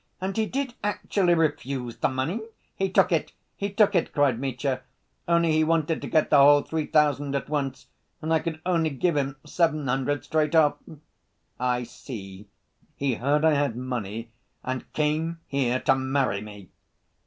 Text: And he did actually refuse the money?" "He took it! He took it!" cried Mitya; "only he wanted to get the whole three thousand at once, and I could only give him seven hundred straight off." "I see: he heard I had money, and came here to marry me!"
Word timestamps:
And 0.19 0.35
he 0.35 0.47
did 0.47 0.73
actually 0.83 1.35
refuse 1.35 1.97
the 1.97 2.07
money?" 2.09 2.41
"He 2.75 2.89
took 2.89 3.11
it! 3.11 3.33
He 3.55 3.69
took 3.69 3.93
it!" 3.93 4.11
cried 4.13 4.39
Mitya; 4.39 4.81
"only 5.27 5.51
he 5.51 5.63
wanted 5.63 6.01
to 6.01 6.07
get 6.07 6.31
the 6.31 6.37
whole 6.39 6.63
three 6.63 6.87
thousand 6.87 7.35
at 7.35 7.49
once, 7.49 7.85
and 8.19 8.33
I 8.33 8.39
could 8.39 8.61
only 8.65 8.89
give 8.89 9.15
him 9.15 9.35
seven 9.45 9.87
hundred 9.87 10.23
straight 10.23 10.55
off." 10.55 10.77
"I 11.59 11.83
see: 11.83 12.47
he 12.95 13.13
heard 13.13 13.45
I 13.45 13.53
had 13.53 13.75
money, 13.75 14.31
and 14.63 14.91
came 14.93 15.39
here 15.45 15.79
to 15.81 15.93
marry 15.93 16.41
me!" 16.41 16.69